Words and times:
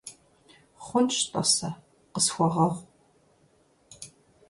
Хъунщ, 0.85 1.15
тӀасэ, 1.31 1.69
къысхуэгъэгъу. 2.13 2.73